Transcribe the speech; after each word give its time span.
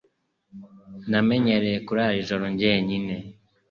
Namenyereye 1.09 1.77
kurara 1.85 2.13
nijoro 2.15 2.45
jye 2.59 2.71
nyine. 2.87 3.15